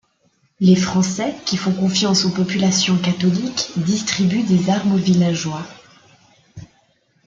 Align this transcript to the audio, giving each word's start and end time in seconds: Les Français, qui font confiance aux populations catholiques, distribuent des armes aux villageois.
Les 0.59 0.75
Français, 0.75 1.35
qui 1.45 1.57
font 1.57 1.73
confiance 1.73 2.25
aux 2.25 2.31
populations 2.31 2.97
catholiques, 2.97 3.69
distribuent 3.77 4.41
des 4.41 4.71
armes 4.71 4.93
aux 4.95 4.97
villageois. 4.97 5.61